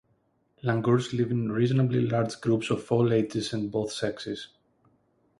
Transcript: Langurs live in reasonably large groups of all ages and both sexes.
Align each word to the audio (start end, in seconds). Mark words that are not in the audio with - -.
Langurs 0.63 1.13
live 1.13 1.29
in 1.29 1.51
reasonably 1.51 2.01
large 2.07 2.41
groups 2.41 2.71
of 2.71 2.91
all 2.91 3.13
ages 3.13 3.53
and 3.53 3.69
both 3.71 3.91
sexes. 3.91 4.47